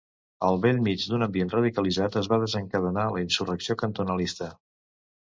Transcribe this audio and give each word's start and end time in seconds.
Al 0.45 0.55
bell 0.61 0.79
mig 0.85 1.03
d'un 1.11 1.25
ambient 1.25 1.51
radicalitzat, 1.55 2.17
es 2.21 2.29
va 2.31 2.39
desencadenar 2.45 3.05
la 3.17 3.21
insurrecció 3.25 3.77
cantonalista. 3.83 4.49